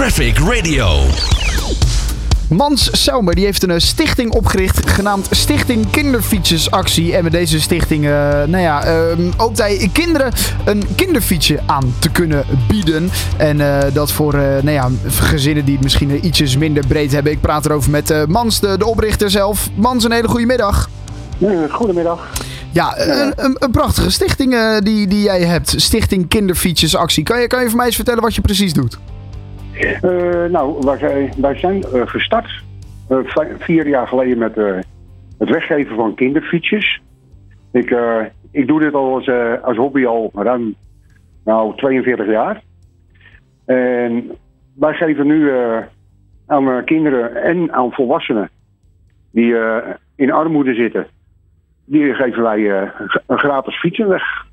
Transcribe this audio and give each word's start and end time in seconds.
Traffic 0.00 0.38
Radio. 0.38 0.98
Mans 2.48 3.02
Selmer 3.02 3.34
die 3.34 3.44
heeft 3.44 3.62
een 3.62 3.70
eh, 3.70 3.78
stichting 3.78 4.32
opgericht 4.32 4.90
genaamd 4.90 5.28
Stichting 5.30 5.90
Kinderfietsjesactie. 5.90 7.16
En 7.16 7.22
met 7.22 7.32
deze 7.32 7.60
stichting 7.60 8.04
uh, 8.04 8.10
nou 8.44 8.58
ja, 8.58 8.86
uh, 8.86 9.18
hoopt 9.36 9.58
hij 9.58 9.90
kinderen 9.92 10.32
een 10.64 10.86
kinderfietsje 10.94 11.60
aan 11.66 11.94
te 11.98 12.10
kunnen 12.10 12.44
bieden. 12.68 13.10
En 13.36 13.58
uh, 13.58 13.78
dat 13.92 14.12
voor 14.12 14.36
nou 14.36 14.70
ja, 14.70 14.90
gezinnen 15.06 15.64
die 15.64 15.74
het 15.74 15.82
misschien 15.82 16.26
ietsjes 16.26 16.56
minder 16.56 16.86
breed 16.86 17.12
hebben. 17.12 17.32
Ik 17.32 17.40
praat 17.40 17.66
erover 17.66 17.90
met 17.90 18.26
Mans, 18.28 18.60
de, 18.60 18.78
de 18.78 18.86
oprichter 18.86 19.30
zelf. 19.30 19.68
Mans, 19.74 20.04
een 20.04 20.12
hele 20.12 20.28
goede 20.28 20.46
middag. 20.46 20.90
goedemiddag. 21.70 22.28
Ja, 22.70 22.98
een, 22.98 23.32
een, 23.36 23.56
een, 23.58 23.70
prachtige 23.70 24.10
stichting 24.10 24.78
die, 24.78 25.06
die 25.06 25.22
jij 25.22 25.42
hebt. 25.44 25.74
Stichting 25.76 26.28
Kinderfietsjesactie. 26.28 27.22
Kan 27.22 27.40
je, 27.40 27.46
kan 27.46 27.62
je 27.62 27.68
voor 27.68 27.76
mij 27.76 27.86
eens 27.86 27.96
vertellen 27.96 28.22
wat 28.22 28.34
je 28.34 28.40
precies 28.40 28.72
doet? 28.72 28.98
Uh, 29.80 30.44
nou, 30.44 30.78
wij, 31.36 31.58
zijn 31.58 31.84
uh, 31.94 32.06
gestart 32.06 32.62
uh, 33.10 33.18
vier 33.58 33.88
jaar 33.88 34.08
geleden 34.08 34.38
met 34.38 34.54
het 35.38 35.48
weggeven 35.48 35.96
van 35.96 36.14
kinderfietsjes. 36.14 37.00
Ik, 37.72 37.96
ik 38.50 38.66
doe 38.66 38.80
dit 38.80 38.94
al 38.94 39.14
als, 39.14 39.30
als 39.62 39.76
hobby 39.76 40.04
al 40.04 40.30
ruim 40.34 40.74
nou, 41.44 41.76
42 41.76 42.26
jaar. 42.26 42.62
En 43.64 44.30
wij 44.74 44.94
geven 44.94 45.26
nu 45.26 45.50
aan 46.46 46.84
kinderen 46.84 47.42
en 47.42 47.72
aan 47.72 47.92
volwassenen 47.92 48.50
die 49.32 49.54
in 50.16 50.32
armoede 50.32 50.74
zitten, 50.74 51.06
die 51.84 52.14
geven 52.14 52.42
wij 52.42 52.70
een 53.26 53.38
gratis 53.38 53.78
fietsen 53.78 54.08
weg. 54.08 54.49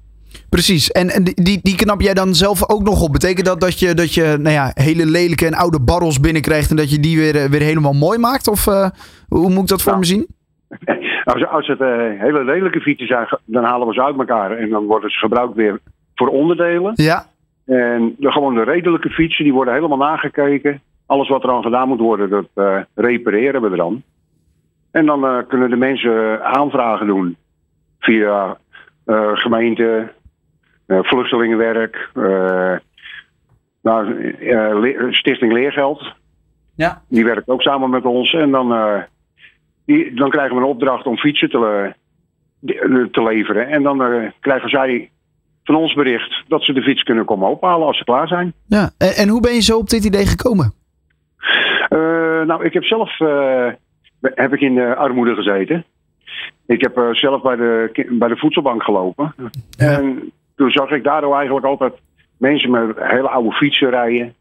Precies. 0.49 0.91
En, 0.91 1.09
en 1.09 1.23
die, 1.23 1.59
die 1.61 1.75
knap 1.75 2.01
jij 2.01 2.13
dan 2.13 2.33
zelf 2.33 2.69
ook 2.69 2.83
nog 2.83 3.01
op? 3.01 3.11
Betekent 3.11 3.45
dat 3.45 3.61
dat 3.61 3.79
je, 3.79 3.93
dat 3.93 4.13
je 4.13 4.37
nou 4.39 4.55
ja, 4.55 4.71
hele 4.73 5.05
lelijke 5.05 5.45
en 5.45 5.53
oude 5.53 5.81
barrels 5.81 6.19
binnenkrijgt 6.19 6.69
en 6.69 6.75
dat 6.75 6.91
je 6.91 6.99
die 6.99 7.17
weer, 7.17 7.35
eh, 7.35 7.49
weer 7.49 7.61
helemaal 7.61 7.93
mooi 7.93 8.17
maakt? 8.17 8.47
Of 8.47 8.67
uh, 8.67 8.89
hoe 9.27 9.49
moet 9.49 9.61
ik 9.61 9.67
dat 9.67 9.81
voor 9.81 9.91
nou, 9.91 9.99
me 9.99 10.05
zien? 10.05 10.27
Als, 11.23 11.47
als 11.47 11.67
het 11.67 11.79
uh, 11.79 11.87
hele 12.21 12.43
lelijke 12.43 12.79
fietsen 12.79 13.07
zijn, 13.07 13.27
dan 13.45 13.63
halen 13.63 13.87
we 13.87 13.93
ze 13.93 14.03
uit 14.03 14.17
elkaar 14.17 14.51
en 14.51 14.69
dan 14.69 14.85
worden 14.85 15.09
ze 15.09 15.17
gebruikt 15.17 15.55
weer 15.55 15.79
voor 16.15 16.27
onderdelen. 16.27 16.91
Ja. 16.95 17.25
En 17.65 18.15
de, 18.17 18.31
gewoon 18.31 18.55
de 18.55 18.63
redelijke 18.63 19.09
fietsen, 19.09 19.43
die 19.43 19.53
worden 19.53 19.73
helemaal 19.73 19.97
nagekeken. 19.97 20.81
Alles 21.05 21.29
wat 21.29 21.43
er 21.43 21.51
aan 21.51 21.63
gedaan 21.63 21.87
moet 21.87 21.99
worden, 21.99 22.29
dat 22.29 22.47
uh, 22.55 22.77
repareren 22.95 23.61
we 23.61 23.69
er 23.69 23.77
dan. 23.77 24.03
En 24.91 25.05
dan 25.05 25.45
kunnen 25.47 25.69
de 25.69 25.75
mensen 25.75 26.43
aanvragen 26.43 27.07
doen 27.07 27.37
via 27.99 28.57
gemeente, 29.33 30.13
uh, 30.87 30.99
vluchtelingenwerk, 31.03 32.09
uh, 32.13 32.75
nou, 33.81 34.33
Stichting 35.11 35.53
Leergeld. 35.53 36.13
Ja. 36.75 37.01
Die 37.09 37.25
werkt 37.25 37.47
ook 37.47 37.61
samen 37.61 37.89
met 37.89 38.05
ons. 38.05 38.33
En 38.33 38.51
dan, 38.51 38.75
die, 39.85 40.13
dan 40.13 40.29
krijgen 40.29 40.55
we 40.55 40.61
een 40.61 40.67
opdracht 40.67 41.05
om 41.05 41.17
fietsen 41.17 41.49
te, 41.49 41.93
te 43.11 43.23
leveren. 43.23 43.67
En 43.67 43.83
dan 43.83 44.31
krijgen 44.39 44.69
zij 44.69 45.11
van 45.63 45.75
ons 45.75 45.93
bericht 45.93 46.43
dat 46.47 46.63
ze 46.63 46.73
de 46.73 46.81
fiets 46.81 47.03
kunnen 47.03 47.25
komen 47.25 47.49
ophalen 47.49 47.87
als 47.87 47.97
ze 47.97 48.03
klaar 48.03 48.27
zijn. 48.27 48.53
Ja. 48.67 48.89
En, 48.97 49.15
en 49.15 49.29
hoe 49.29 49.41
ben 49.41 49.53
je 49.53 49.61
zo 49.61 49.77
op 49.77 49.89
dit 49.89 50.05
idee 50.05 50.25
gekomen? 50.25 50.73
nou, 52.45 52.63
ik 52.63 52.73
heb 52.73 52.83
zelf 52.83 53.17
heb 54.21 54.53
ik 54.53 54.61
in 54.61 54.75
de 54.75 54.95
armoede 54.95 55.35
gezeten. 55.35 55.85
Ik 56.67 56.81
heb 56.81 57.09
zelf 57.11 57.41
bij 57.41 57.55
de, 57.55 58.05
bij 58.09 58.27
de 58.27 58.37
voedselbank 58.37 58.83
gelopen. 58.83 59.33
Ja. 59.69 59.97
En 59.97 60.31
toen 60.55 60.71
zag 60.71 60.91
ik 60.91 61.03
daardoor 61.03 61.35
eigenlijk 61.35 61.65
altijd 61.65 61.93
mensen 62.37 62.71
met 62.71 62.95
hele 62.95 63.29
oude 63.29 63.51
fietsen 63.51 63.89
rijden. 63.89 64.33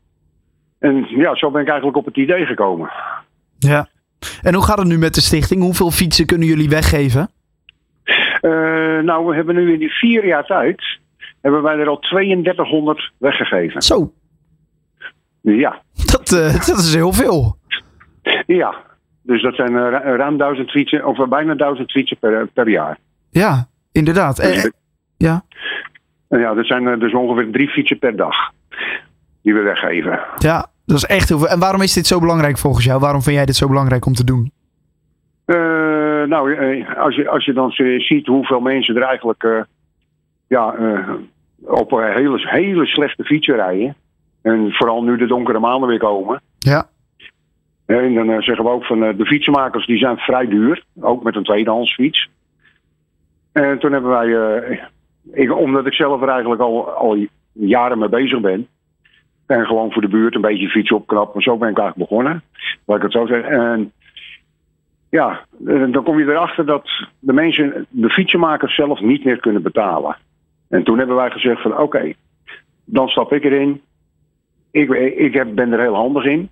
En 0.78 1.06
ja, 1.08 1.34
zo 1.34 1.50
ben 1.50 1.62
ik 1.62 1.68
eigenlijk 1.68 1.98
op 1.98 2.04
het 2.04 2.16
idee 2.16 2.46
gekomen. 2.46 2.90
Ja. 3.58 3.88
En 4.42 4.54
hoe 4.54 4.64
gaat 4.64 4.78
het 4.78 4.86
nu 4.86 4.98
met 4.98 5.14
de 5.14 5.20
stichting? 5.20 5.62
Hoeveel 5.62 5.90
fietsen 5.90 6.26
kunnen 6.26 6.48
jullie 6.48 6.68
weggeven? 6.68 7.30
Uh, 8.42 9.02
nou, 9.02 9.26
we 9.26 9.34
hebben 9.34 9.54
nu 9.54 9.72
in 9.72 9.78
die 9.78 9.92
vier 9.92 10.26
jaar 10.26 10.44
tijd 10.44 10.98
hebben 11.40 11.62
wij 11.62 11.76
er 11.76 11.88
al 11.88 11.98
3200 11.98 13.12
weggegeven. 13.18 13.82
Zo. 13.82 14.12
Ja. 15.40 15.82
Dat, 15.92 16.30
uh, 16.30 16.52
dat 16.66 16.78
is 16.78 16.94
heel 16.94 17.12
veel. 17.12 17.56
Ja. 18.46 18.74
Dus 19.26 19.42
dat 19.42 19.54
zijn 19.54 19.72
uh, 19.72 19.90
ruim 20.16 20.36
duizend 20.36 20.70
fietsen, 20.70 21.06
of 21.06 21.28
bijna 21.28 21.54
duizend 21.54 21.90
fietsen 21.90 22.16
per, 22.18 22.46
per 22.46 22.68
jaar. 22.68 22.98
Ja, 23.30 23.66
inderdaad. 23.92 24.36
Dus, 24.36 24.70
ja. 25.16 25.44
Nou 26.28 26.42
ja, 26.42 26.54
dat 26.54 26.66
zijn 26.66 26.98
dus 26.98 27.14
ongeveer 27.14 27.50
drie 27.50 27.68
fietsen 27.68 27.98
per 27.98 28.16
dag 28.16 28.36
die 29.42 29.54
we 29.54 29.60
weggeven. 29.60 30.20
Ja, 30.38 30.66
dat 30.86 30.96
is 30.96 31.04
echt 31.04 31.28
heel 31.28 31.38
veel. 31.38 31.48
En 31.48 31.58
waarom 31.58 31.82
is 31.82 31.92
dit 31.92 32.06
zo 32.06 32.20
belangrijk 32.20 32.58
volgens 32.58 32.84
jou? 32.84 33.00
Waarom 33.00 33.22
vind 33.22 33.36
jij 33.36 33.46
dit 33.46 33.56
zo 33.56 33.68
belangrijk 33.68 34.06
om 34.06 34.12
te 34.12 34.24
doen? 34.24 34.52
Uh, 35.46 35.56
nou, 36.26 36.54
eh, 36.54 36.98
als 36.98 37.14
je, 37.14 37.28
als 37.28 37.44
je 37.44 37.52
dan 37.52 37.70
ziet 37.98 38.26
hoeveel 38.26 38.60
mensen 38.60 38.96
er 38.96 39.02
eigenlijk 39.02 39.42
uh, 39.42 39.60
ja, 40.46 40.74
uh, 40.78 41.10
op 41.60 41.92
een 41.92 42.12
hele, 42.12 42.38
hele 42.48 42.86
slechte 42.86 43.24
fietsen 43.24 43.54
rijden. 43.54 43.96
En 44.42 44.72
vooral 44.72 45.02
nu 45.02 45.16
de 45.16 45.26
donkere 45.26 45.58
maanden 45.58 45.88
weer 45.88 45.98
komen. 45.98 46.40
Ja. 46.58 46.88
En 47.86 48.14
dan 48.14 48.42
zeggen 48.42 48.64
we 48.64 48.70
ook 48.70 48.84
van 48.84 49.00
de 49.00 49.26
fietsenmakers 49.26 49.86
die 49.86 49.98
zijn 49.98 50.16
vrij 50.16 50.46
duur. 50.46 50.84
Ook 51.00 51.22
met 51.22 51.36
een 51.36 51.44
tweedehands 51.44 51.94
fiets. 51.94 52.28
En 53.52 53.78
toen 53.78 53.92
hebben 53.92 54.10
wij 54.10 54.28
ik, 55.32 55.56
omdat 55.56 55.86
ik 55.86 55.92
zelf 55.92 56.22
er 56.22 56.28
eigenlijk 56.28 56.60
al, 56.60 56.90
al 56.90 57.26
jaren 57.52 57.98
mee 57.98 58.08
bezig 58.08 58.40
ben. 58.40 58.66
En 59.46 59.66
gewoon 59.66 59.92
voor 59.92 60.02
de 60.02 60.08
buurt 60.08 60.34
een 60.34 60.40
beetje 60.40 60.68
fietsen 60.68 60.96
opknappen. 60.96 61.42
Zo 61.42 61.56
ben 61.56 61.68
ik 61.68 61.78
eigenlijk 61.78 62.08
begonnen. 62.08 62.42
Laat 62.84 62.96
ik 62.96 63.02
het 63.02 63.12
zo 63.12 63.26
zeggen. 63.26 63.50
En 63.50 63.92
ja, 65.10 65.44
dan 65.90 66.02
kom 66.04 66.18
je 66.18 66.24
erachter 66.24 66.66
dat 66.66 66.88
de 67.18 67.32
mensen, 67.32 67.86
de 67.88 68.10
fietsenmakers 68.10 68.74
zelf 68.74 69.00
niet 69.00 69.24
meer 69.24 69.40
kunnen 69.40 69.62
betalen. 69.62 70.16
En 70.68 70.82
toen 70.82 70.98
hebben 70.98 71.16
wij 71.16 71.30
gezegd 71.30 71.62
van 71.62 71.78
oké, 71.78 72.12
dan 72.84 73.08
stap 73.08 73.32
ik 73.32 73.44
erin. 73.44 73.80
Ik, 74.70 74.90
ik 75.16 75.54
ben 75.54 75.72
er 75.72 75.80
heel 75.80 75.94
handig 75.94 76.24
in. 76.24 76.50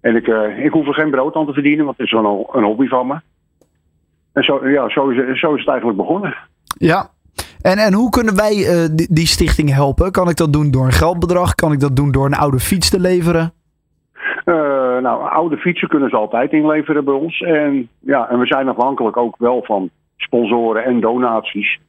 En 0.00 0.16
ik, 0.16 0.26
uh, 0.26 0.64
ik 0.64 0.72
hoef 0.72 0.86
er 0.86 0.94
geen 0.94 1.10
brood 1.10 1.34
aan 1.34 1.46
te 1.46 1.52
verdienen, 1.52 1.84
want 1.84 1.96
het 1.96 2.06
is 2.06 2.12
wel 2.12 2.48
een, 2.52 2.64
hobby 2.64 2.86
van 2.86 3.06
me. 3.06 3.20
En 4.32 4.44
zo, 4.44 4.68
ja, 4.68 4.88
zo, 4.88 5.08
is, 5.08 5.40
zo 5.40 5.54
is 5.54 5.60
het 5.60 5.68
eigenlijk 5.68 5.98
begonnen. 5.98 6.36
Ja, 6.78 7.10
en, 7.62 7.78
en 7.78 7.92
hoe 7.92 8.10
kunnen 8.10 8.36
wij 8.36 8.54
uh, 8.56 8.88
die, 8.92 9.08
die, 9.10 9.26
stichting 9.26 9.74
helpen? 9.74 10.12
Kan 10.12 10.28
ik 10.28 10.36
dat 10.36 10.52
doen 10.52 10.70
door 10.70 10.84
een 10.84 10.92
geldbedrag? 10.92 11.54
Kan 11.54 11.72
ik 11.72 11.80
dat 11.80 11.96
doen 11.96 12.10
door 12.10 12.26
een 12.26 12.34
oude 12.34 12.58
fiets 12.58 12.90
te 12.90 13.00
leveren? 13.00 13.52
Uh, 14.44 14.54
nou, 14.98 15.30
oude 15.30 15.56
fietsen 15.56 15.88
kunnen 15.88 16.10
ze 16.10 16.16
altijd 16.16 16.52
inleveren 16.52 17.04
bij 17.04 17.14
ons. 17.14 17.40
En, 17.40 17.88
ja, 17.98 18.28
en 18.30 18.38
we 18.38 18.46
zijn 18.46 18.68
afhankelijk 18.68 19.16
ook 19.16 19.36
wel 19.38 19.62
van 19.64 19.90
sponsoren 20.16 20.84
en 20.84 21.00
donaties. 21.00 21.80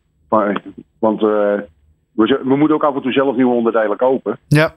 Want 1.00 1.22
uh, 1.22 1.30
we, 2.12 2.42
we, 2.44 2.56
moeten 2.56 2.76
ook 2.76 2.84
af 2.84 2.96
en 2.96 3.02
toe 3.02 3.12
zelf 3.12 3.36
nieuwe 3.36 3.56
onderdelen 3.56 3.98
kopen. 3.98 4.40
Ja. 4.48 4.74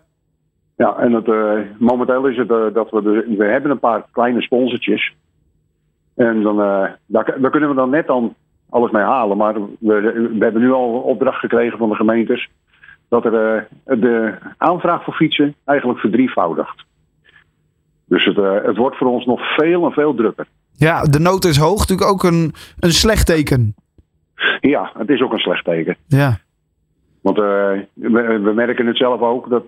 Ja, 0.83 0.97
en 0.97 1.13
het, 1.13 1.27
momenteel 1.79 2.27
is 2.27 2.37
het 2.37 2.49
dat 2.49 2.91
we, 2.91 3.03
de, 3.03 3.35
we 3.39 3.45
hebben 3.45 3.71
een 3.71 3.79
paar 3.79 4.05
kleine 4.13 4.43
sponsortjes. 4.43 5.15
En 6.15 6.43
dan, 6.43 6.57
daar, 6.57 6.99
daar, 7.39 7.51
kunnen 7.51 7.69
we 7.69 7.75
dan 7.75 7.91
net 7.91 8.07
dan 8.07 8.35
alles 8.71 8.91
mee 8.91 9.03
halen. 9.03 9.37
Maar 9.37 9.55
we, 9.55 10.01
we 10.39 10.45
hebben 10.45 10.63
nu 10.63 10.73
al 10.73 11.01
opdracht 11.01 11.39
gekregen 11.39 11.79
van 11.79 11.89
de 11.89 11.95
gemeentes 11.95 12.49
dat 13.09 13.25
er 13.25 13.69
de 13.85 14.35
aanvraag 14.57 15.05
voor 15.05 15.15
fietsen 15.15 15.55
eigenlijk 15.65 15.99
verdrievoudigt. 15.99 16.85
Dus 18.05 18.25
het, 18.25 18.37
het 18.67 18.77
wordt 18.77 18.97
voor 18.97 19.09
ons 19.09 19.25
nog 19.25 19.55
veel 19.55 19.85
en 19.85 19.93
veel 19.93 20.15
drukker. 20.15 20.47
Ja, 20.77 21.03
de 21.03 21.21
nood 21.21 21.45
is 21.45 21.57
hoog, 21.57 21.79
natuurlijk 21.79 22.11
ook 22.11 22.23
een, 22.23 22.53
een 22.81 22.93
slecht 22.93 23.27
teken. 23.27 23.75
Ja, 24.61 24.93
het 24.99 25.09
is 25.09 25.21
ook 25.21 25.33
een 25.33 25.39
slecht 25.39 25.65
teken. 25.65 25.97
Ja. 26.07 26.39
Want 27.21 27.37
we, 27.37 27.87
we, 28.43 28.53
merken 28.55 28.87
het 28.87 28.97
zelf 28.97 29.21
ook 29.21 29.49
dat 29.51 29.65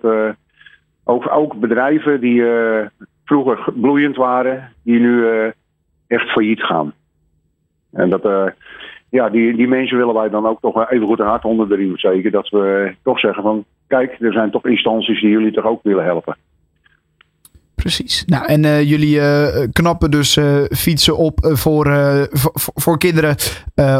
ook, 1.05 1.31
ook, 1.31 1.59
bedrijven 1.59 2.19
die 2.19 2.43
vroeger 3.25 3.73
bloeiend 3.73 4.15
waren, 4.15 4.71
die 4.83 4.99
nu 4.99 5.25
echt 6.07 6.31
failliet 6.31 6.63
gaan. 6.63 6.93
En 7.91 8.09
dat, 8.09 8.53
ja, 9.09 9.29
die, 9.29 9.55
die 9.55 9.67
mensen 9.67 9.97
willen 9.97 10.13
wij 10.13 10.29
dan 10.29 10.47
ook 10.47 10.59
toch 10.59 10.89
even 10.89 11.07
goed 11.07 11.19
een 11.19 11.25
hart 11.25 11.45
onder 11.45 11.69
de 11.69 11.75
riem 11.75 11.97
steken. 11.97 12.31
Dat 12.31 12.49
we 12.49 12.95
toch 13.03 13.19
zeggen 13.19 13.43
van, 13.43 13.65
kijk, 13.87 14.19
er 14.19 14.33
zijn 14.33 14.51
toch 14.51 14.65
instanties 14.65 15.21
die 15.21 15.29
jullie 15.29 15.51
toch 15.51 15.65
ook 15.65 15.83
willen 15.83 16.03
helpen. 16.03 16.37
Precies. 17.85 18.23
Nou, 18.25 18.45
en 18.45 18.63
uh, 18.63 18.83
jullie 18.83 19.15
uh, 19.15 19.47
knappen 19.71 20.11
dus 20.11 20.35
uh, 20.35 20.57
fietsen 20.69 21.17
op 21.17 21.47
voor, 21.51 21.85
voor 22.75 22.97
kinderen. 22.97 23.35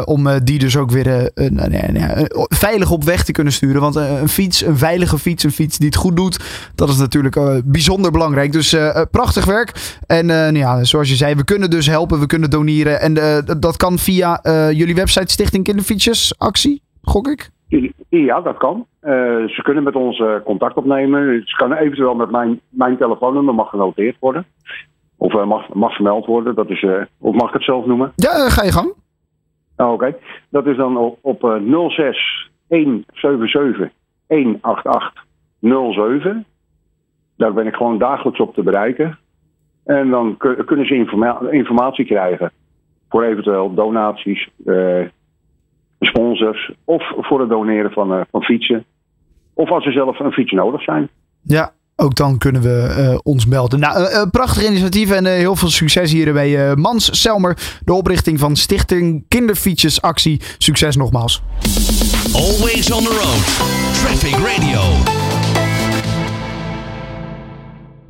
om 0.04 0.28
die 0.44 0.58
dus 0.58 0.76
ook 0.76 0.90
weer 0.90 1.30
veilig 2.48 2.90
op 2.90 3.04
weg 3.04 3.24
te 3.24 3.32
kunnen 3.32 3.52
sturen. 3.52 3.80
Want 3.80 3.94
een 3.94 4.28
fiets, 4.28 4.64
een 4.64 4.78
veilige 4.78 5.18
fiets, 5.18 5.44
een 5.44 5.52
fiets 5.52 5.78
die 5.78 5.86
het 5.86 5.96
goed 5.96 6.16
doet. 6.16 6.40
Dat 6.74 6.88
is 6.88 6.96
natuurlijk 6.96 7.62
bijzonder 7.64 8.10
belangrijk. 8.10 8.52
Dus 8.52 8.76
prachtig 9.10 9.44
werk. 9.44 9.98
En 10.06 10.26
nou 10.26 10.58
ja, 10.58 10.84
zoals 10.84 11.08
je 11.08 11.16
zei, 11.16 11.34
we 11.34 11.44
kunnen 11.44 11.70
dus 11.70 11.86
helpen. 11.86 12.20
We 12.20 12.26
kunnen 12.26 12.50
doneren. 12.50 13.00
En 13.00 13.14
dat 13.60 13.76
kan 13.76 13.98
via 13.98 14.40
jullie 14.72 14.94
website 14.94 15.32
Stichting 15.32 15.64
Kinderfietsjes 15.64 16.34
actie, 16.38 16.82
gok 17.02 17.28
ik? 17.28 17.50
Ja, 18.08 18.40
dat 18.40 18.56
kan. 18.56 18.86
ze 19.46 19.60
kunnen 19.62 19.82
met 19.82 19.94
ons 19.94 20.22
contact 20.44 20.76
opnemen. 20.76 21.42
Ze 21.44 21.56
kunnen 21.56 21.78
eventueel 21.78 22.14
met 22.14 22.30
mijn, 22.30 22.60
mijn 22.68 22.96
telefoonnummer 22.96 23.54
mag 23.54 23.70
genoteerd 23.70 24.16
worden. 24.20 24.46
Of 25.16 25.44
mag, 25.44 25.74
mag 25.74 25.94
vermeld 25.94 26.26
worden. 26.26 26.54
Dat 26.54 26.70
is, 26.70 26.86
of 27.18 27.34
mag 27.34 27.48
ik 27.48 27.54
het 27.54 27.62
zelf 27.62 27.86
noemen? 27.86 28.12
Ja, 28.16 28.48
ga 28.48 28.64
je 28.64 28.72
gang. 28.72 28.92
Oh, 29.76 29.92
Oké. 29.92 30.16
Dat 30.48 30.66
is 30.66 30.76
dan 30.76 30.96
op, 30.96 31.18
op 31.20 31.60
06 31.88 32.50
177 32.68 33.90
188 34.26 35.24
07. 35.60 36.44
Daar 37.36 37.52
ben 37.52 37.66
ik 37.66 37.74
gewoon 37.74 37.98
dagelijks 37.98 38.40
op 38.40 38.54
te 38.54 38.62
bereiken. 38.62 39.18
En 39.84 40.10
dan 40.10 40.36
kunnen 40.64 40.86
ze 40.86 41.06
informatie 41.50 42.04
krijgen 42.04 42.50
voor 43.08 43.22
eventueel 43.22 43.74
donaties, 43.74 44.48
eh, 44.64 45.00
sponsors 46.00 46.72
of 46.84 47.02
voor 47.16 47.40
het 47.40 47.48
doneren 47.48 47.90
van, 47.90 48.12
uh, 48.12 48.20
van 48.30 48.42
fietsen. 48.42 48.84
Of 49.54 49.70
als 49.70 49.84
ze 49.84 49.90
zelf 49.90 50.20
een 50.20 50.32
fiets 50.32 50.52
nodig 50.52 50.82
zijn. 50.82 51.08
Ja, 51.42 51.72
ook 51.96 52.14
dan 52.14 52.38
kunnen 52.38 52.62
we 52.62 52.94
uh, 52.98 53.18
ons 53.22 53.46
melden. 53.46 53.80
Nou, 53.80 54.00
uh, 54.00 54.22
prachtig 54.30 54.66
initiatief 54.66 55.10
en 55.10 55.24
uh, 55.24 55.30
heel 55.30 55.56
veel 55.56 55.68
succes 55.68 56.12
hier 56.12 56.32
bij 56.32 56.76
Mans 56.76 57.20
Selmer. 57.20 57.56
De 57.84 57.92
oprichting 57.92 58.38
van 58.38 58.56
Stichting 58.56 59.24
Kinderfietsjesactie. 59.28 60.40
Succes 60.58 60.96
nogmaals. 60.96 61.42
Always 62.34 62.92
on 62.92 63.02
the 63.02 63.10
road. 63.10 63.44
Traffic 63.92 64.34
Radio. 64.34 65.25